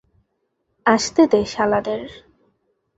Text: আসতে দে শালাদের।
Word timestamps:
আসতে 0.85 1.21
দে 1.31 1.41
শালাদের। 1.45 2.01